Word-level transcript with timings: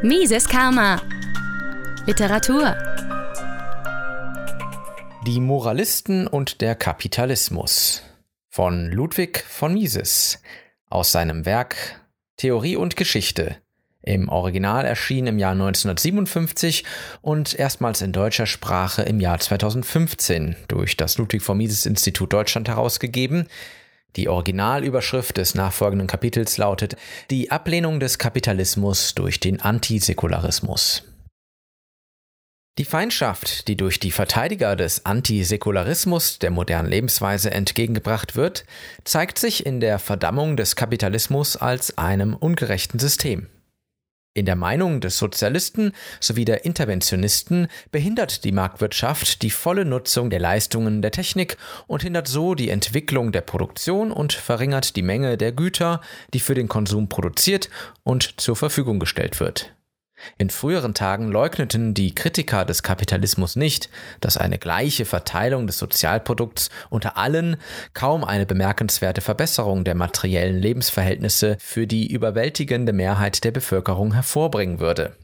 Mises 0.00 0.48
Karma. 0.48 1.02
Literatur. 2.06 2.76
Die 5.26 5.40
Moralisten 5.40 6.28
und 6.28 6.60
der 6.60 6.76
Kapitalismus 6.76 8.04
von 8.48 8.92
Ludwig 8.92 9.44
von 9.48 9.74
Mises 9.74 10.40
aus 10.88 11.10
seinem 11.10 11.44
Werk 11.46 12.00
Theorie 12.36 12.76
und 12.76 12.94
Geschichte. 12.94 13.56
Im 14.00 14.28
Original 14.28 14.84
erschien 14.84 15.26
im 15.26 15.40
Jahr 15.40 15.52
1957 15.52 16.84
und 17.20 17.58
erstmals 17.58 18.00
in 18.00 18.12
deutscher 18.12 18.46
Sprache 18.46 19.02
im 19.02 19.18
Jahr 19.18 19.40
2015 19.40 20.54
durch 20.68 20.96
das 20.96 21.18
Ludwig 21.18 21.42
von 21.42 21.58
Mises 21.58 21.86
Institut 21.86 22.32
Deutschland 22.32 22.68
herausgegeben. 22.68 23.48
Die 24.16 24.28
Originalüberschrift 24.28 25.36
des 25.36 25.54
nachfolgenden 25.54 26.06
Kapitels 26.06 26.56
lautet 26.56 26.96
Die 27.30 27.50
Ablehnung 27.50 28.00
des 28.00 28.18
Kapitalismus 28.18 29.14
durch 29.14 29.40
den 29.40 29.60
Antisäkularismus. 29.60 31.04
Die 32.78 32.84
Feindschaft, 32.84 33.66
die 33.66 33.76
durch 33.76 33.98
die 33.98 34.12
Verteidiger 34.12 34.76
des 34.76 35.04
Antisäkularismus 35.04 36.38
der 36.38 36.52
modernen 36.52 36.88
Lebensweise 36.88 37.50
entgegengebracht 37.50 38.36
wird, 38.36 38.64
zeigt 39.02 39.38
sich 39.38 39.66
in 39.66 39.80
der 39.80 39.98
Verdammung 39.98 40.56
des 40.56 40.76
Kapitalismus 40.76 41.56
als 41.56 41.98
einem 41.98 42.34
ungerechten 42.34 43.00
System. 43.00 43.48
In 44.38 44.46
der 44.46 44.54
Meinung 44.54 45.00
des 45.00 45.18
Sozialisten 45.18 45.90
sowie 46.20 46.44
der 46.44 46.64
Interventionisten 46.64 47.66
behindert 47.90 48.44
die 48.44 48.52
Marktwirtschaft 48.52 49.42
die 49.42 49.50
volle 49.50 49.84
Nutzung 49.84 50.30
der 50.30 50.38
Leistungen 50.38 51.02
der 51.02 51.10
Technik 51.10 51.56
und 51.88 52.04
hindert 52.04 52.28
so 52.28 52.54
die 52.54 52.70
Entwicklung 52.70 53.32
der 53.32 53.40
Produktion 53.40 54.12
und 54.12 54.32
verringert 54.32 54.94
die 54.94 55.02
Menge 55.02 55.38
der 55.38 55.50
Güter, 55.50 56.00
die 56.34 56.38
für 56.38 56.54
den 56.54 56.68
Konsum 56.68 57.08
produziert 57.08 57.68
und 58.04 58.40
zur 58.40 58.54
Verfügung 58.54 59.00
gestellt 59.00 59.40
wird. 59.40 59.74
In 60.36 60.50
früheren 60.50 60.94
Tagen 60.94 61.28
leugneten 61.28 61.94
die 61.94 62.14
Kritiker 62.14 62.64
des 62.64 62.82
Kapitalismus 62.82 63.56
nicht, 63.56 63.88
dass 64.20 64.36
eine 64.36 64.58
gleiche 64.58 65.04
Verteilung 65.04 65.66
des 65.66 65.78
Sozialprodukts 65.78 66.70
unter 66.90 67.16
allen 67.16 67.56
kaum 67.94 68.24
eine 68.24 68.46
bemerkenswerte 68.46 69.20
Verbesserung 69.20 69.84
der 69.84 69.94
materiellen 69.94 70.58
Lebensverhältnisse 70.60 71.56
für 71.60 71.86
die 71.86 72.10
überwältigende 72.10 72.92
Mehrheit 72.92 73.44
der 73.44 73.52
Bevölkerung 73.52 74.14
hervorbringen 74.14 74.80
würde. 74.80 75.16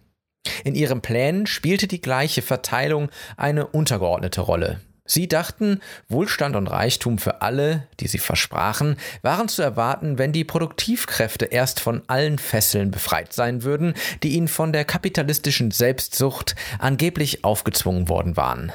In 0.62 0.74
ihren 0.74 1.00
Plänen 1.00 1.46
spielte 1.46 1.86
die 1.86 2.00
gleiche 2.00 2.42
Verteilung 2.42 3.11
eine 3.36 3.66
untergeordnete 3.66 4.40
Rolle. 4.40 4.80
Sie 5.06 5.28
dachten, 5.28 5.80
Wohlstand 6.08 6.56
und 6.56 6.66
Reichtum 6.66 7.19
für 7.19 7.42
alle, 7.42 7.86
die 8.00 8.08
sie 8.08 8.19
versprachen, 8.19 8.97
waren 9.20 9.48
zu 9.48 9.61
erwarten, 9.61 10.16
wenn 10.16 10.33
die 10.33 10.44
Produktivkräfte 10.44 11.44
erst 11.44 11.78
von 11.78 12.02
allen 12.06 12.38
Fesseln 12.38 12.91
befreit 12.91 13.34
sein 13.34 13.64
würden, 13.64 13.92
die 14.22 14.30
ihnen 14.30 14.48
von 14.48 14.72
der 14.72 14.86
kapitalistischen 14.86 15.70
Selbstsucht 15.72 16.56
angeblich 16.78 17.44
aufgezwungen 17.44 18.08
worden 18.08 18.38
waren. 18.38 18.72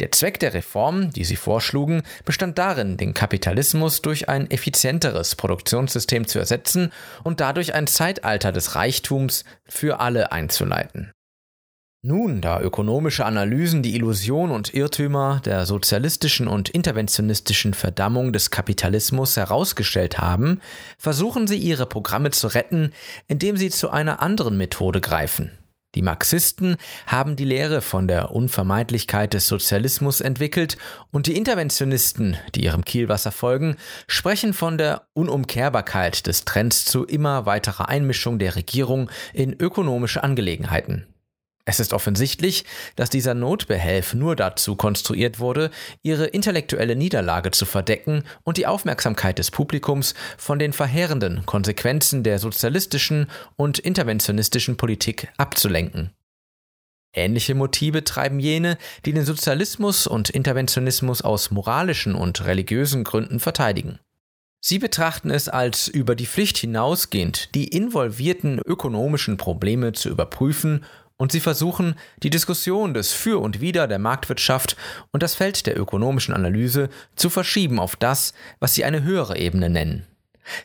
Der 0.00 0.12
Zweck 0.12 0.38
der 0.40 0.52
Reform, 0.52 1.12
die 1.12 1.24
sie 1.24 1.36
vorschlugen, 1.36 2.02
bestand 2.26 2.58
darin, 2.58 2.96
den 2.98 3.14
Kapitalismus 3.14 4.02
durch 4.02 4.28
ein 4.28 4.50
effizienteres 4.50 5.36
Produktionssystem 5.36 6.26
zu 6.26 6.40
ersetzen 6.40 6.92
und 7.22 7.40
dadurch 7.40 7.74
ein 7.74 7.86
Zeitalter 7.86 8.52
des 8.52 8.74
Reichtums 8.74 9.44
für 9.64 10.00
alle 10.00 10.32
einzuleiten. 10.32 11.12
Nun, 12.06 12.42
da 12.42 12.60
ökonomische 12.60 13.24
Analysen 13.24 13.82
die 13.82 13.94
Illusion 13.94 14.50
und 14.50 14.74
Irrtümer 14.74 15.40
der 15.42 15.64
sozialistischen 15.64 16.48
und 16.48 16.68
interventionistischen 16.68 17.72
Verdammung 17.72 18.34
des 18.34 18.50
Kapitalismus 18.50 19.38
herausgestellt 19.38 20.18
haben, 20.18 20.60
versuchen 20.98 21.46
sie 21.46 21.56
ihre 21.56 21.86
Programme 21.86 22.30
zu 22.30 22.48
retten, 22.48 22.92
indem 23.26 23.56
sie 23.56 23.70
zu 23.70 23.88
einer 23.88 24.20
anderen 24.20 24.58
Methode 24.58 25.00
greifen. 25.00 25.52
Die 25.94 26.02
Marxisten 26.02 26.76
haben 27.06 27.36
die 27.36 27.46
Lehre 27.46 27.80
von 27.80 28.06
der 28.06 28.32
Unvermeidlichkeit 28.32 29.32
des 29.32 29.48
Sozialismus 29.48 30.20
entwickelt 30.20 30.76
und 31.10 31.26
die 31.26 31.38
Interventionisten, 31.38 32.36
die 32.54 32.64
ihrem 32.64 32.84
Kielwasser 32.84 33.32
folgen, 33.32 33.76
sprechen 34.08 34.52
von 34.52 34.76
der 34.76 35.06
Unumkehrbarkeit 35.14 36.26
des 36.26 36.44
Trends 36.44 36.84
zu 36.84 37.06
immer 37.06 37.46
weiterer 37.46 37.88
Einmischung 37.88 38.38
der 38.38 38.56
Regierung 38.56 39.10
in 39.32 39.58
ökonomische 39.58 40.22
Angelegenheiten. 40.22 41.06
Es 41.66 41.80
ist 41.80 41.94
offensichtlich, 41.94 42.64
dass 42.94 43.08
dieser 43.08 43.32
Notbehelf 43.32 44.12
nur 44.12 44.36
dazu 44.36 44.76
konstruiert 44.76 45.38
wurde, 45.38 45.70
ihre 46.02 46.26
intellektuelle 46.26 46.94
Niederlage 46.94 47.52
zu 47.52 47.64
verdecken 47.64 48.24
und 48.42 48.58
die 48.58 48.66
Aufmerksamkeit 48.66 49.38
des 49.38 49.50
Publikums 49.50 50.14
von 50.36 50.58
den 50.58 50.74
verheerenden 50.74 51.46
Konsequenzen 51.46 52.22
der 52.22 52.38
sozialistischen 52.38 53.30
und 53.56 53.78
interventionistischen 53.78 54.76
Politik 54.76 55.28
abzulenken. 55.38 56.10
Ähnliche 57.14 57.54
Motive 57.54 58.04
treiben 58.04 58.40
jene, 58.40 58.76
die 59.06 59.12
den 59.12 59.24
Sozialismus 59.24 60.06
und 60.06 60.30
Interventionismus 60.30 61.22
aus 61.22 61.50
moralischen 61.50 62.14
und 62.14 62.44
religiösen 62.44 63.04
Gründen 63.04 63.40
verteidigen. 63.40 64.00
Sie 64.60 64.78
betrachten 64.78 65.30
es 65.30 65.48
als 65.48 65.88
über 65.88 66.16
die 66.16 66.26
Pflicht 66.26 66.56
hinausgehend, 66.56 67.54
die 67.54 67.68
involvierten 67.68 68.58
ökonomischen 68.58 69.36
Probleme 69.36 69.92
zu 69.92 70.08
überprüfen 70.08 70.84
und 71.16 71.32
sie 71.32 71.40
versuchen, 71.40 71.94
die 72.22 72.30
Diskussion 72.30 72.94
des 72.94 73.12
Für 73.12 73.40
und 73.40 73.60
Wider 73.60 73.86
der 73.86 73.98
Marktwirtschaft 73.98 74.76
und 75.12 75.22
das 75.22 75.34
Feld 75.34 75.66
der 75.66 75.78
ökonomischen 75.78 76.34
Analyse 76.34 76.88
zu 77.16 77.30
verschieben 77.30 77.78
auf 77.78 77.96
das, 77.96 78.34
was 78.58 78.74
sie 78.74 78.84
eine 78.84 79.02
höhere 79.02 79.38
Ebene 79.38 79.70
nennen. 79.70 80.06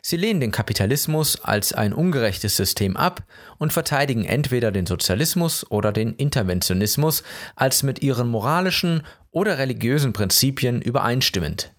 Sie 0.02 0.16
lehnen 0.16 0.40
den 0.40 0.52
Kapitalismus 0.52 1.42
als 1.42 1.72
ein 1.72 1.92
ungerechtes 1.92 2.56
System 2.56 2.96
ab 2.96 3.22
und 3.58 3.72
verteidigen 3.72 4.24
entweder 4.24 4.72
den 4.72 4.86
Sozialismus 4.86 5.70
oder 5.70 5.92
den 5.92 6.14
Interventionismus 6.14 7.22
als 7.56 7.82
mit 7.82 8.02
ihren 8.02 8.28
moralischen 8.28 9.02
oder 9.30 9.58
religiösen 9.58 10.12
Prinzipien 10.12 10.82
übereinstimmend. 10.82 11.72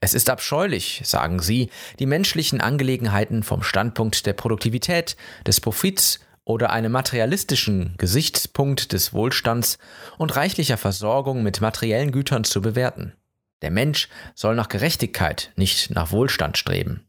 Es 0.00 0.14
ist 0.14 0.30
abscheulich, 0.30 1.02
sagen 1.04 1.40
sie, 1.40 1.70
die 1.98 2.06
menschlichen 2.06 2.60
Angelegenheiten 2.60 3.42
vom 3.42 3.62
Standpunkt 3.62 4.26
der 4.26 4.32
Produktivität, 4.32 5.16
des 5.44 5.60
Profits 5.60 6.20
oder 6.48 6.70
einem 6.70 6.90
materialistischen 6.90 7.94
Gesichtspunkt 7.98 8.94
des 8.94 9.12
Wohlstands 9.12 9.76
und 10.16 10.34
reichlicher 10.34 10.78
Versorgung 10.78 11.42
mit 11.42 11.60
materiellen 11.60 12.10
Gütern 12.10 12.42
zu 12.44 12.62
bewerten. 12.62 13.12
Der 13.60 13.70
Mensch 13.70 14.08
soll 14.34 14.54
nach 14.54 14.70
Gerechtigkeit, 14.70 15.52
nicht 15.56 15.90
nach 15.90 16.10
Wohlstand 16.10 16.56
streben. 16.56 17.04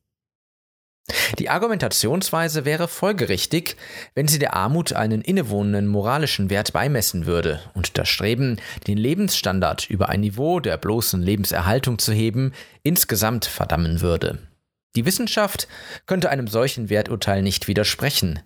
Die 1.39 1.49
Argumentationsweise 1.49 2.65
wäre 2.65 2.89
folgerichtig, 2.89 3.77
wenn 4.13 4.27
sie 4.27 4.39
der 4.39 4.55
Armut 4.55 4.91
einen 4.91 5.21
innewohnenden 5.21 5.87
moralischen 5.87 6.49
Wert 6.49 6.73
beimessen 6.73 7.25
würde 7.25 7.61
und 7.73 7.97
das 7.97 8.09
Streben, 8.09 8.57
den 8.87 8.97
Lebensstandard 8.97 9.89
über 9.89 10.09
ein 10.09 10.19
Niveau 10.19 10.59
der 10.59 10.77
bloßen 10.77 11.21
Lebenserhaltung 11.21 11.97
zu 11.97 12.11
heben, 12.11 12.51
insgesamt 12.83 13.45
verdammen 13.45 14.01
würde. 14.01 14.48
Die 14.95 15.05
Wissenschaft 15.05 15.67
könnte 16.07 16.29
einem 16.29 16.47
solchen 16.47 16.89
Werturteil 16.89 17.43
nicht 17.43 17.67
widersprechen, 17.67 18.39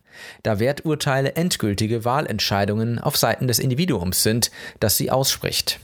da 0.44 0.60
Werturteile 0.60 1.36
endgültige 1.36 2.04
Wahlentscheidungen 2.04 3.00
auf 3.00 3.16
Seiten 3.16 3.48
des 3.48 3.60
Individuums 3.60 4.24
sind, 4.24 4.52
das 4.80 4.98
sie 4.98 5.10
ausspricht. 5.10 5.80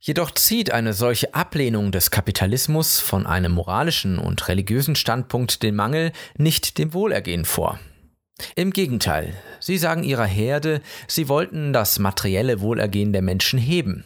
Jedoch 0.00 0.30
zieht 0.30 0.70
eine 0.70 0.92
solche 0.92 1.34
Ablehnung 1.34 1.90
des 1.90 2.12
Kapitalismus 2.12 3.00
von 3.00 3.26
einem 3.26 3.52
moralischen 3.52 4.18
und 4.18 4.46
religiösen 4.46 4.94
Standpunkt 4.94 5.64
den 5.64 5.74
Mangel 5.74 6.12
nicht 6.36 6.78
dem 6.78 6.94
Wohlergehen 6.94 7.44
vor. 7.44 7.80
Im 8.54 8.72
Gegenteil, 8.72 9.34
sie 9.58 9.78
sagen 9.78 10.04
ihrer 10.04 10.24
Herde, 10.24 10.80
sie 11.08 11.28
wollten 11.28 11.72
das 11.72 11.98
materielle 11.98 12.60
Wohlergehen 12.60 13.12
der 13.12 13.22
Menschen 13.22 13.58
heben. 13.58 14.04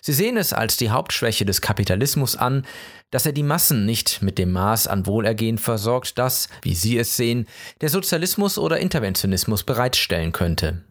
Sie 0.00 0.12
sehen 0.12 0.36
es 0.36 0.52
als 0.52 0.76
die 0.76 0.90
Hauptschwäche 0.90 1.44
des 1.44 1.60
Kapitalismus 1.60 2.36
an, 2.36 2.64
dass 3.10 3.26
er 3.26 3.32
die 3.32 3.42
Massen 3.42 3.86
nicht 3.86 4.22
mit 4.22 4.38
dem 4.38 4.52
Maß 4.52 4.86
an 4.86 5.06
Wohlergehen 5.06 5.58
versorgt, 5.58 6.18
das, 6.18 6.48
wie 6.62 6.74
Sie 6.74 6.98
es 6.98 7.16
sehen, 7.16 7.46
der 7.80 7.88
Sozialismus 7.88 8.58
oder 8.58 8.78
Interventionismus 8.78 9.64
bereitstellen 9.64 10.32
könnte. 10.32 10.84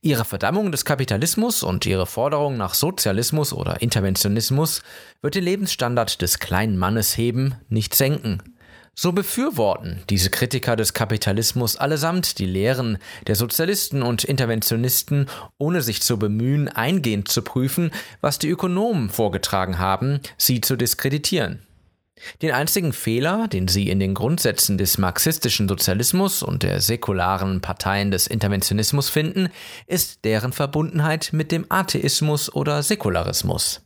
Ihre 0.00 0.24
Verdammung 0.24 0.72
des 0.72 0.84
Kapitalismus 0.84 1.62
und 1.62 1.84
ihre 1.84 2.06
Forderung 2.06 2.56
nach 2.56 2.72
Sozialismus 2.72 3.52
oder 3.52 3.82
Interventionismus 3.82 4.82
wird 5.20 5.34
den 5.34 5.44
Lebensstandard 5.44 6.22
des 6.22 6.38
kleinen 6.38 6.78
Mannes 6.78 7.16
heben, 7.18 7.54
nicht 7.68 7.94
senken. 7.94 8.42
So 9.00 9.12
befürworten 9.12 10.02
diese 10.10 10.28
Kritiker 10.28 10.74
des 10.74 10.92
Kapitalismus 10.92 11.76
allesamt 11.76 12.40
die 12.40 12.46
Lehren 12.46 12.98
der 13.28 13.36
Sozialisten 13.36 14.02
und 14.02 14.24
Interventionisten, 14.24 15.26
ohne 15.56 15.82
sich 15.82 16.02
zu 16.02 16.18
bemühen, 16.18 16.66
eingehend 16.66 17.28
zu 17.28 17.42
prüfen, 17.42 17.92
was 18.20 18.40
die 18.40 18.48
Ökonomen 18.48 19.08
vorgetragen 19.08 19.78
haben, 19.78 20.18
sie 20.36 20.60
zu 20.60 20.74
diskreditieren. 20.74 21.62
Den 22.42 22.50
einzigen 22.50 22.92
Fehler, 22.92 23.46
den 23.46 23.68
sie 23.68 23.88
in 23.88 24.00
den 24.00 24.14
Grundsätzen 24.14 24.78
des 24.78 24.98
marxistischen 24.98 25.68
Sozialismus 25.68 26.42
und 26.42 26.64
der 26.64 26.80
säkularen 26.80 27.60
Parteien 27.60 28.10
des 28.10 28.26
Interventionismus 28.26 29.08
finden, 29.08 29.50
ist 29.86 30.24
deren 30.24 30.52
Verbundenheit 30.52 31.30
mit 31.32 31.52
dem 31.52 31.66
Atheismus 31.68 32.52
oder 32.52 32.82
Säkularismus. 32.82 33.80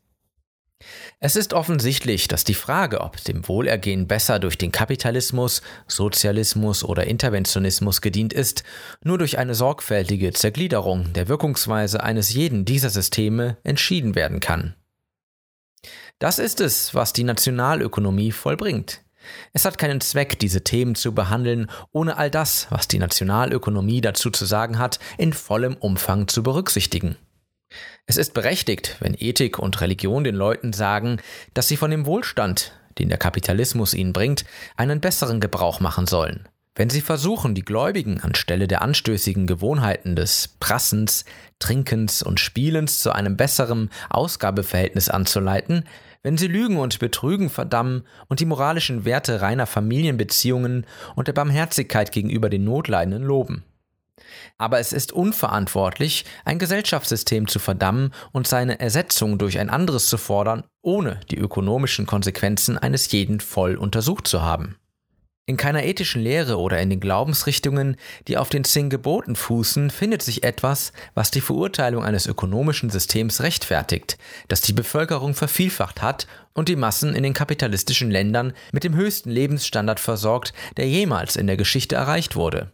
Es 1.21 1.37
ist 1.37 1.53
offensichtlich, 1.53 2.29
dass 2.29 2.45
die 2.45 2.55
Frage, 2.55 3.01
ob 3.01 3.23
dem 3.25 3.47
Wohlergehen 3.49 4.07
besser 4.07 4.39
durch 4.39 4.59
den 4.59 4.73
Kapitalismus, 4.73 5.63
Sozialismus 5.87 6.85
oder 6.85 7.07
Interventionismus 7.07 8.01
gedient 8.01 8.33
ist, 8.33 8.65
nur 9.05 9.19
durch 9.19 9.39
eine 9.39 9.55
sorgfältige 9.55 10.33
Zergliederung 10.33 11.13
der 11.13 11.29
Wirkungsweise 11.29 12.03
eines 12.03 12.33
jeden 12.33 12.65
dieser 12.65 12.91
Systeme 12.91 13.57
entschieden 13.65 14.15
werden 14.15 14.41
kann. 14.41 14.75
Das 16.19 16.39
ist 16.39 16.61
es, 16.61 16.95
was 16.95 17.13
die 17.13 17.25
Nationalökonomie 17.25 18.33
vollbringt. 18.33 19.01
Es 19.53 19.65
hat 19.65 19.79
keinen 19.79 20.01
Zweck, 20.01 20.39
diese 20.39 20.63
Themen 20.63 20.95
zu 20.95 21.15
behandeln, 21.15 21.71
ohne 21.93 22.17
all 22.17 22.31
das, 22.31 22.67
was 22.71 22.89
die 22.89 22.99
Nationalökonomie 22.99 24.01
dazu 24.01 24.31
zu 24.31 24.45
sagen 24.45 24.79
hat, 24.79 24.99
in 25.19 25.33
vollem 25.33 25.75
Umfang 25.77 26.29
zu 26.29 26.43
berücksichtigen. 26.43 27.17
Es 28.07 28.17
ist 28.17 28.35
berechtigt, 28.35 28.97
wenn 29.01 29.17
Ethik 29.19 29.59
und 29.59 29.81
Religion 29.81 30.25
den 30.25 30.35
Leuten 30.35 30.73
sagen, 30.73 31.19
dass 31.55 31.69
sie 31.69 31.77
von 31.77 31.91
dem 31.91 32.07
Wohlstand, 32.07 32.73
den 32.99 33.09
der 33.09 33.19
Kapitalismus 33.19 33.95
ihnen 33.95 34.13
bringt, 34.13 34.45
einen 34.77 35.01
besseren 35.01 35.41
Gebrauch 35.41 35.81
machen 35.81 36.07
sollen. 36.07 36.49
Wenn 36.75 36.89
sie 36.89 37.03
versuchen, 37.03 37.55
die 37.55 37.65
Gläubigen 37.65 38.21
anstelle 38.21 38.67
der 38.67 38.81
anstößigen 38.81 39.47
Gewohnheiten 39.47 40.17
des 40.17 40.57
Prassens, 40.59 41.27
Trinkens 41.59 42.23
und 42.23 42.41
Spielens 42.41 43.01
zu 43.01 43.13
einem 43.13 43.37
besseren 43.37 43.91
Ausgabeverhältnis 44.09 45.11
anzuleiten, 45.11 45.85
wenn 46.23 46.39
sie 46.39 46.47
Lügen 46.47 46.79
und 46.79 46.99
Betrügen 46.99 47.51
verdammen 47.51 48.07
und 48.29 48.41
die 48.41 48.47
moralischen 48.47 49.05
Werte 49.05 49.43
reiner 49.43 49.67
Familienbeziehungen 49.67 50.87
und 51.15 51.29
der 51.29 51.35
Barmherzigkeit 51.35 52.11
gegenüber 52.11 52.49
den 52.49 52.65
Notleidenden 52.65 53.23
loben. 53.23 53.65
Aber 54.59 54.79
es 54.79 54.93
ist 54.93 55.13
unverantwortlich, 55.13 56.25
ein 56.45 56.59
Gesellschaftssystem 56.59 57.49
zu 57.49 57.59
verdammen 57.59 58.13
und 58.33 58.47
seine 58.47 58.81
Ersetzung 58.81 59.39
durch 59.39 59.59
ein 59.59 59.71
anderes 59.71 60.07
zu 60.07 60.19
fordern, 60.19 60.65
ohne 60.83 61.21
die 61.31 61.39
ökonomischen 61.39 62.07
Konsequenzen 62.07 62.79
eines 62.79 63.11
jeden 63.13 63.41
voll 63.41 63.77
untersucht 63.77 64.27
zu 64.27 64.43
haben. 64.43 64.77
In 65.45 65.57
keiner 65.57 65.83
ethischen 65.83 66.23
Lehre 66.23 66.57
oder 66.57 66.81
in 66.81 66.89
den 66.89 67.01
Glaubensrichtungen, 67.01 67.97
die 68.29 68.37
auf 68.37 68.49
den 68.49 68.63
zehn 68.63 68.91
Geboten 68.91 69.35
fußen, 69.35 69.91
findet 69.91 70.23
sich 70.23 70.45
etwas, 70.45 70.93
was 71.15 71.33
die 71.33 71.41
Verurteilung 71.41 72.05
eines 72.05 72.27
ökonomischen 72.27 72.91
Systems 72.91 73.43
rechtfertigt, 73.43 74.19
das 74.47 74.61
die 74.61 74.73
Bevölkerung 74.73 75.35
vervielfacht 75.35 76.01
hat 76.01 76.29
und 76.53 76.69
die 76.69 76.77
Massen 76.77 77.17
in 77.17 77.25
den 77.25 77.35
kapitalistischen 77.35 78.09
Ländern 78.09 78.53
mit 78.71 78.85
dem 78.85 78.95
höchsten 78.95 79.31
Lebensstandard 79.31 79.99
versorgt, 79.99 80.53
der 80.77 80.87
jemals 80.87 81.35
in 81.35 81.49
der 81.49 81.57
Geschichte 81.57 81.97
erreicht 81.97 82.37
wurde. 82.37 82.71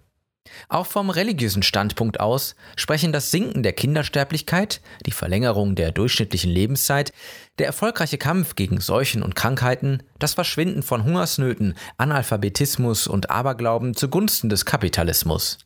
Auch 0.69 0.87
vom 0.87 1.11
religiösen 1.11 1.63
Standpunkt 1.63 2.21
aus 2.21 2.57
sprechen 2.77 3.13
das 3.13 3.31
Sinken 3.31 3.63
der 3.63 3.73
Kindersterblichkeit, 3.73 4.81
die 5.07 5.13
Verlängerung 5.13 5.75
der 5.75 5.93
durchschnittlichen 5.93 6.51
Lebenszeit, 6.51 7.13
der 7.59 7.67
erfolgreiche 7.67 8.19
Kampf 8.19 8.55
gegen 8.55 8.81
Seuchen 8.81 9.23
und 9.23 9.35
Krankheiten, 9.35 10.03
das 10.19 10.35
Verschwinden 10.35 10.83
von 10.83 11.05
Hungersnöten, 11.05 11.75
Analphabetismus 11.97 13.07
und 13.07 13.31
Aberglauben 13.31 13.95
zugunsten 13.95 14.49
des 14.49 14.65
Kapitalismus. 14.65 15.59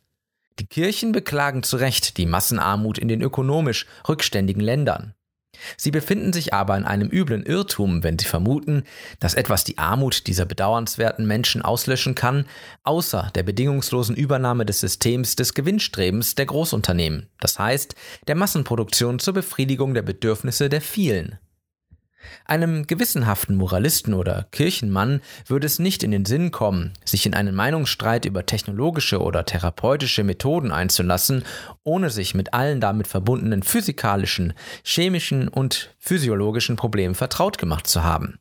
Die 0.59 0.67
Kirchen 0.67 1.11
beklagen 1.11 1.63
zu 1.63 1.77
Recht 1.77 2.17
die 2.17 2.27
Massenarmut 2.27 2.97
in 2.97 3.07
den 3.07 3.21
ökonomisch 3.21 3.87
rückständigen 4.07 4.61
Ländern. 4.61 5.15
Sie 5.77 5.91
befinden 5.91 6.33
sich 6.33 6.53
aber 6.53 6.77
in 6.77 6.85
einem 6.85 7.09
üblen 7.09 7.45
Irrtum, 7.45 8.03
wenn 8.03 8.19
sie 8.19 8.25
vermuten, 8.25 8.83
dass 9.19 9.33
etwas 9.33 9.63
die 9.63 9.77
Armut 9.77 10.27
dieser 10.27 10.45
bedauernswerten 10.45 11.25
Menschen 11.25 11.61
auslöschen 11.61 12.15
kann, 12.15 12.45
außer 12.83 13.31
der 13.35 13.43
bedingungslosen 13.43 14.15
Übernahme 14.15 14.65
des 14.65 14.79
Systems 14.79 15.35
des 15.35 15.53
Gewinnstrebens 15.53 16.35
der 16.35 16.45
Großunternehmen, 16.45 17.29
das 17.39 17.59
heißt 17.59 17.95
der 18.27 18.35
Massenproduktion 18.35 19.19
zur 19.19 19.33
Befriedigung 19.33 19.93
der 19.93 20.01
Bedürfnisse 20.01 20.69
der 20.69 20.81
vielen. 20.81 21.37
Einem 22.45 22.87
gewissenhaften 22.87 23.55
Moralisten 23.55 24.13
oder 24.13 24.47
Kirchenmann 24.51 25.21
würde 25.47 25.67
es 25.67 25.79
nicht 25.79 26.03
in 26.03 26.11
den 26.11 26.25
Sinn 26.25 26.51
kommen, 26.51 26.93
sich 27.05 27.25
in 27.25 27.33
einen 27.33 27.55
Meinungsstreit 27.55 28.25
über 28.25 28.45
technologische 28.45 29.21
oder 29.21 29.45
therapeutische 29.45 30.23
Methoden 30.23 30.71
einzulassen, 30.71 31.43
ohne 31.83 32.09
sich 32.09 32.35
mit 32.35 32.53
allen 32.53 32.81
damit 32.81 33.07
verbundenen 33.07 33.63
physikalischen, 33.63 34.53
chemischen 34.83 35.47
und 35.47 35.95
physiologischen 35.99 36.75
Problemen 36.75 37.15
vertraut 37.15 37.57
gemacht 37.57 37.87
zu 37.87 38.03
haben. 38.03 38.39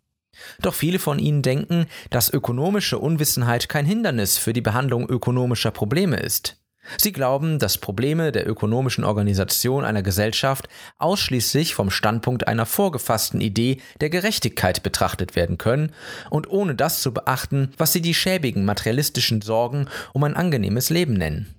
Doch 0.60 0.74
viele 0.74 0.98
von 0.98 1.18
ihnen 1.18 1.42
denken, 1.42 1.86
dass 2.10 2.32
ökonomische 2.32 2.98
Unwissenheit 2.98 3.68
kein 3.68 3.86
Hindernis 3.86 4.38
für 4.38 4.52
die 4.52 4.60
Behandlung 4.60 5.08
ökonomischer 5.08 5.70
Probleme 5.70 6.16
ist. 6.16 6.61
Sie 6.98 7.12
glauben, 7.12 7.58
dass 7.58 7.78
Probleme 7.78 8.32
der 8.32 8.48
ökonomischen 8.48 9.04
Organisation 9.04 9.84
einer 9.84 10.02
Gesellschaft 10.02 10.68
ausschließlich 10.98 11.74
vom 11.74 11.90
Standpunkt 11.90 12.48
einer 12.48 12.66
vorgefassten 12.66 13.40
Idee 13.40 13.80
der 14.00 14.10
Gerechtigkeit 14.10 14.82
betrachtet 14.82 15.36
werden 15.36 15.58
können 15.58 15.92
und 16.30 16.50
ohne 16.50 16.74
das 16.74 17.00
zu 17.00 17.14
beachten, 17.14 17.72
was 17.78 17.92
sie 17.92 18.02
die 18.02 18.14
schäbigen 18.14 18.64
materialistischen 18.64 19.42
Sorgen 19.42 19.88
um 20.12 20.24
ein 20.24 20.34
angenehmes 20.34 20.90
Leben 20.90 21.14
nennen. 21.14 21.54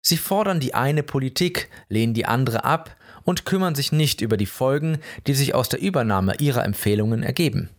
Sie 0.00 0.16
fordern 0.16 0.60
die 0.60 0.74
eine 0.74 1.02
Politik, 1.02 1.68
lehnen 1.88 2.14
die 2.14 2.26
andere 2.26 2.64
ab 2.64 2.96
und 3.24 3.44
kümmern 3.44 3.74
sich 3.74 3.90
nicht 3.90 4.20
über 4.20 4.36
die 4.36 4.46
Folgen, 4.46 4.98
die 5.26 5.34
sich 5.34 5.54
aus 5.54 5.68
der 5.68 5.80
Übernahme 5.80 6.36
ihrer 6.38 6.64
Empfehlungen 6.64 7.24
ergeben. 7.24 7.70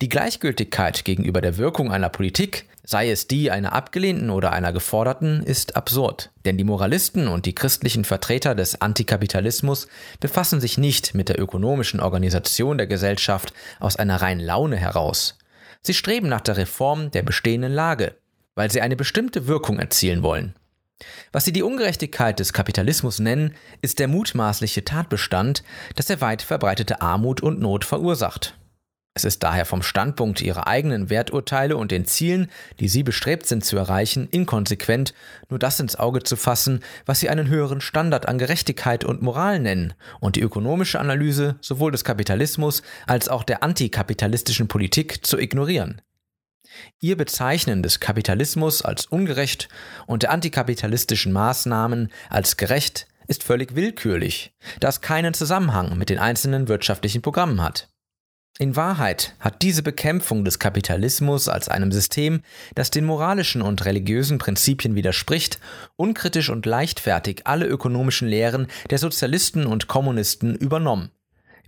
Die 0.00 0.08
Gleichgültigkeit 0.08 1.04
gegenüber 1.04 1.40
der 1.40 1.56
Wirkung 1.56 1.92
einer 1.92 2.08
Politik, 2.08 2.68
sei 2.84 3.10
es 3.10 3.26
die 3.26 3.50
einer 3.50 3.72
abgelehnten 3.72 4.30
oder 4.30 4.52
einer 4.52 4.72
geforderten, 4.72 5.42
ist 5.42 5.76
absurd. 5.76 6.30
Denn 6.44 6.56
die 6.56 6.64
Moralisten 6.64 7.28
und 7.28 7.46
die 7.46 7.54
christlichen 7.54 8.04
Vertreter 8.04 8.54
des 8.54 8.80
Antikapitalismus 8.80 9.88
befassen 10.20 10.60
sich 10.60 10.78
nicht 10.78 11.14
mit 11.14 11.28
der 11.28 11.40
ökonomischen 11.40 12.00
Organisation 12.00 12.78
der 12.78 12.86
Gesellschaft 12.86 13.52
aus 13.80 13.96
einer 13.96 14.22
reinen 14.22 14.40
Laune 14.40 14.76
heraus. 14.76 15.36
Sie 15.82 15.94
streben 15.94 16.28
nach 16.28 16.40
der 16.40 16.56
Reform 16.56 17.10
der 17.10 17.22
bestehenden 17.22 17.72
Lage, 17.72 18.14
weil 18.54 18.70
sie 18.70 18.80
eine 18.80 18.96
bestimmte 18.96 19.46
Wirkung 19.46 19.78
erzielen 19.78 20.22
wollen. 20.22 20.54
Was 21.30 21.44
sie 21.44 21.52
die 21.52 21.62
Ungerechtigkeit 21.62 22.40
des 22.40 22.52
Kapitalismus 22.52 23.18
nennen, 23.18 23.54
ist 23.82 23.98
der 23.98 24.08
mutmaßliche 24.08 24.84
Tatbestand, 24.84 25.62
dass 25.94 26.10
er 26.10 26.20
weit 26.20 26.42
verbreitete 26.42 27.00
Armut 27.00 27.40
und 27.40 27.60
Not 27.60 27.84
verursacht. 27.84 28.54
Es 29.18 29.24
ist 29.24 29.42
daher 29.42 29.64
vom 29.64 29.82
Standpunkt 29.82 30.40
ihrer 30.40 30.68
eigenen 30.68 31.10
Werturteile 31.10 31.76
und 31.76 31.90
den 31.90 32.04
Zielen, 32.04 32.48
die 32.78 32.88
sie 32.88 33.02
bestrebt 33.02 33.46
sind 33.46 33.64
zu 33.64 33.76
erreichen, 33.76 34.28
inkonsequent, 34.30 35.12
nur 35.48 35.58
das 35.58 35.80
ins 35.80 35.96
Auge 35.96 36.22
zu 36.22 36.36
fassen, 36.36 36.84
was 37.04 37.18
sie 37.18 37.28
einen 37.28 37.48
höheren 37.48 37.80
Standard 37.80 38.28
an 38.28 38.38
Gerechtigkeit 38.38 39.02
und 39.02 39.20
Moral 39.20 39.58
nennen 39.58 39.94
und 40.20 40.36
die 40.36 40.40
ökonomische 40.40 41.00
Analyse 41.00 41.56
sowohl 41.60 41.90
des 41.90 42.04
Kapitalismus 42.04 42.82
als 43.08 43.28
auch 43.28 43.42
der 43.42 43.64
antikapitalistischen 43.64 44.68
Politik 44.68 45.26
zu 45.26 45.36
ignorieren. 45.36 46.00
Ihr 47.00 47.16
Bezeichnen 47.16 47.82
des 47.82 47.98
Kapitalismus 47.98 48.82
als 48.82 49.06
ungerecht 49.06 49.68
und 50.06 50.22
der 50.22 50.30
antikapitalistischen 50.30 51.32
Maßnahmen 51.32 52.12
als 52.30 52.56
gerecht 52.56 53.08
ist 53.26 53.42
völlig 53.42 53.74
willkürlich, 53.74 54.54
da 54.78 54.86
es 54.86 55.00
keinen 55.00 55.34
Zusammenhang 55.34 55.98
mit 55.98 56.08
den 56.08 56.20
einzelnen 56.20 56.68
wirtschaftlichen 56.68 57.20
Programmen 57.20 57.60
hat. 57.60 57.88
In 58.60 58.74
Wahrheit 58.74 59.36
hat 59.38 59.62
diese 59.62 59.84
Bekämpfung 59.84 60.44
des 60.44 60.58
Kapitalismus 60.58 61.48
als 61.48 61.68
einem 61.68 61.92
System, 61.92 62.42
das 62.74 62.90
den 62.90 63.04
moralischen 63.04 63.62
und 63.62 63.84
religiösen 63.84 64.38
Prinzipien 64.38 64.96
widerspricht, 64.96 65.60
unkritisch 65.94 66.50
und 66.50 66.66
leichtfertig 66.66 67.42
alle 67.44 67.66
ökonomischen 67.66 68.26
Lehren 68.26 68.66
der 68.90 68.98
Sozialisten 68.98 69.64
und 69.64 69.86
Kommunisten 69.86 70.56
übernommen. 70.56 71.12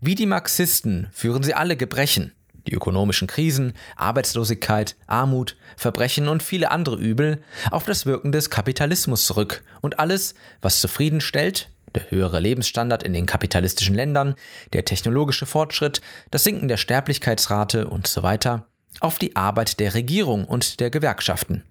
Wie 0.01 0.17
die 0.17 0.27
Marxisten 0.27 1.07
führen 1.13 1.45
sie 1.45 1.55
alle 1.55 1.77
Gebrechen, 1.77 2.33
die 2.67 2.75
ökonomischen 2.75 3.29
Krisen, 3.29 3.75
Arbeitslosigkeit, 3.95 4.97
Armut, 5.07 5.57
Verbrechen 5.77 6.27
und 6.27 6.43
viele 6.43 6.73
andere 6.73 6.97
Übel 6.97 7.41
auf 7.71 7.85
das 7.85 8.05
Wirken 8.05 8.33
des 8.33 8.51
Kapitalismus 8.51 9.27
zurück 9.27 9.63
und 9.81 10.01
alles, 10.01 10.35
was 10.61 10.81
zufriedenstellt, 10.81 11.71
der 11.95 12.11
höhere 12.11 12.41
Lebensstandard 12.41 13.03
in 13.03 13.13
den 13.13 13.27
kapitalistischen 13.27 13.95
Ländern, 13.95 14.35
der 14.73 14.85
technologische 14.85 15.47
Fortschritt, 15.47 16.01
das 16.31 16.45
Sinken 16.45 16.69
der 16.69 16.77
Sterblichkeitsrate 16.77 17.89
und 17.89 18.07
so 18.07 18.23
weiter, 18.23 18.67
auf 19.01 19.19
die 19.19 19.37
Arbeit 19.37 19.81
der 19.81 19.95
Regierung 19.95 20.45
und 20.45 20.81
der 20.81 20.91
Gewerkschaften. 20.91 21.65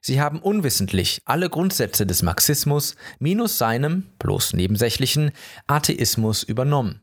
Sie 0.00 0.20
haben 0.20 0.40
unwissentlich 0.40 1.20
alle 1.24 1.48
Grundsätze 1.48 2.06
des 2.06 2.22
Marxismus 2.22 2.96
minus 3.18 3.58
seinem, 3.58 4.06
bloß 4.18 4.52
nebensächlichen, 4.52 5.30
Atheismus 5.66 6.42
übernommen. 6.42 7.00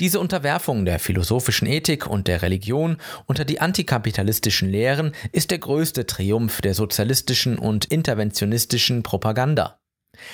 Diese 0.00 0.18
Unterwerfung 0.18 0.84
der 0.84 0.98
philosophischen 0.98 1.68
Ethik 1.68 2.08
und 2.08 2.26
der 2.26 2.42
Religion 2.42 2.96
unter 3.26 3.44
die 3.44 3.60
antikapitalistischen 3.60 4.68
Lehren 4.68 5.12
ist 5.30 5.52
der 5.52 5.58
größte 5.58 6.04
Triumph 6.06 6.60
der 6.60 6.74
sozialistischen 6.74 7.58
und 7.58 7.84
interventionistischen 7.84 9.04
Propaganda. 9.04 9.78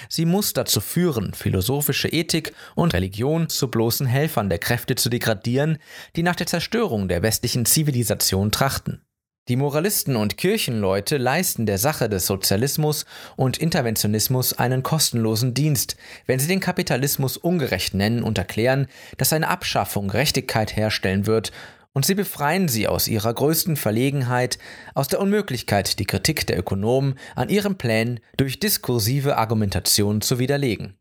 Sie 0.09 0.25
muss 0.25 0.53
dazu 0.53 0.81
führen, 0.81 1.35
philosophische 1.35 2.09
Ethik 2.09 2.53
und 2.75 2.95
Religion 2.95 3.49
zu 3.49 3.69
bloßen 3.69 4.07
Helfern 4.07 4.49
der 4.49 4.59
Kräfte 4.59 4.95
zu 4.95 5.09
degradieren, 5.09 5.79
die 6.17 6.23
nach 6.23 6.37
der 6.37 6.47
Zerstörung 6.47 7.09
der 7.09 7.23
westlichen 7.23 7.67
Zivilisation 7.67 8.51
trachten. 8.51 9.03
Die 9.49 9.57
Moralisten 9.57 10.15
und 10.15 10.37
Kirchenleute 10.37 11.17
leisten 11.17 11.67
der 11.67 11.79
Sache 11.79 12.09
des 12.09 12.27
Sozialismus 12.27 13.05
und 13.35 13.59
Interventionismus 13.59 14.53
einen 14.53 14.85
kostenlosen 14.85 15.55
Dienst, 15.55 15.97
wenn 16.27 16.39
sie 16.39 16.47
den 16.47 16.61
Kapitalismus 16.61 17.37
ungerecht 17.37 17.95
nennen 17.95 18.23
und 18.23 18.39
erklären, 18.39 18.87
dass 19.17 19.31
seine 19.31 19.49
Abschaffung 19.49 20.07
Gerechtigkeit 20.07 20.77
herstellen 20.77 21.27
wird, 21.27 21.51
und 21.93 22.07
sie 22.07 22.15
befreien 22.15 22.69
sie 22.69 22.87
aus 22.87 23.09
ihrer 23.09 23.33
größten 23.35 23.77
Verlegenheit, 23.77 24.59
aus 24.95 25.09
der 25.09 25.21
Unmöglichkeit, 25.21 25.99
die 25.99 26.05
Kritik 26.05 26.47
der 26.47 26.59
Ökonomen 26.59 27.17
an 27.35 27.49
ihren 27.49 27.77
Plänen 27.77 28.21
durch 28.37 28.61
diskursive 28.61 29.37
Argumentation 29.37 30.21
zu 30.21 30.39
widerlegen. 30.39 31.00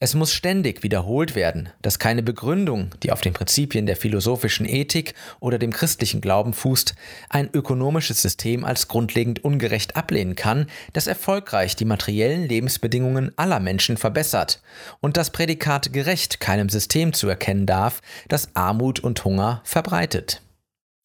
Es 0.00 0.14
muss 0.14 0.32
ständig 0.32 0.82
wiederholt 0.82 1.34
werden, 1.34 1.70
dass 1.82 1.98
keine 1.98 2.22
Begründung, 2.22 2.90
die 3.02 3.12
auf 3.12 3.20
den 3.20 3.32
Prinzipien 3.32 3.86
der 3.86 3.96
philosophischen 3.96 4.66
Ethik 4.66 5.14
oder 5.40 5.58
dem 5.58 5.72
christlichen 5.72 6.20
Glauben 6.20 6.52
fußt, 6.52 6.94
ein 7.28 7.50
ökonomisches 7.52 8.22
System 8.22 8.64
als 8.64 8.88
grundlegend 8.88 9.44
ungerecht 9.44 9.96
ablehnen 9.96 10.36
kann, 10.36 10.66
das 10.92 11.06
erfolgreich 11.06 11.76
die 11.76 11.84
materiellen 11.84 12.48
Lebensbedingungen 12.48 13.32
aller 13.36 13.60
Menschen 13.60 13.96
verbessert 13.96 14.62
und 15.00 15.16
das 15.16 15.30
Prädikat 15.30 15.92
gerecht 15.92 16.40
keinem 16.40 16.68
System 16.68 17.12
zu 17.12 17.28
erkennen 17.28 17.66
darf, 17.66 18.00
das 18.28 18.54
Armut 18.54 19.00
und 19.00 19.24
Hunger 19.24 19.60
verbreitet. 19.64 20.42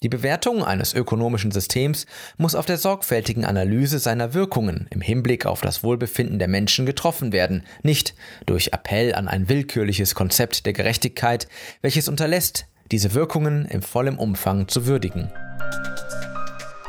Die 0.03 0.09
Bewertung 0.09 0.65
eines 0.65 0.93
ökonomischen 0.93 1.51
Systems 1.51 2.05
muss 2.37 2.55
auf 2.55 2.65
der 2.65 2.77
sorgfältigen 2.77 3.45
Analyse 3.45 3.99
seiner 3.99 4.33
Wirkungen 4.33 4.87
im 4.89 4.99
Hinblick 4.99 5.45
auf 5.45 5.61
das 5.61 5.81
Wohlbefinden 5.81 6.39
der 6.39 6.49
Menschen 6.49 6.85
getroffen 6.85 7.31
werden, 7.31 7.63
nicht 7.83 8.13
durch 8.45 8.73
Appell 8.73 9.15
an 9.15 9.29
ein 9.29 9.47
willkürliches 9.47 10.13
Konzept 10.13 10.65
der 10.65 10.73
Gerechtigkeit, 10.73 11.47
welches 11.81 12.09
unterlässt, 12.09 12.65
diese 12.91 13.13
Wirkungen 13.13 13.65
im 13.65 13.81
vollen 13.81 14.17
Umfang 14.17 14.67
zu 14.67 14.85
würdigen. 14.85 15.31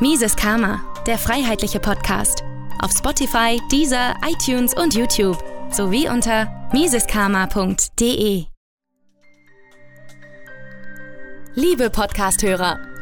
Mises 0.00 0.34
Karma, 0.34 0.82
der 1.06 1.16
freiheitliche 1.16 1.78
Podcast. 1.78 2.42
Auf 2.80 2.90
Spotify, 2.90 3.60
Deezer, 3.70 4.16
iTunes 4.26 4.74
und 4.74 4.92
YouTube 4.92 5.38
sowie 5.70 6.08
unter 6.08 6.68
miseskarma.de. 6.72 8.46
Liebe 11.54 11.88
Podcasthörer, 11.88 12.93